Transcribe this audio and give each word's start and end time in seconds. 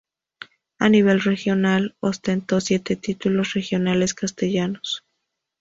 A 0.79 0.87
nivel 0.89 1.19
regional, 1.21 1.95
ostentó 1.99 2.59
siete 2.59 2.95
títulos 2.95 3.53
regionales 3.53 4.15
castellanos. 4.15 5.05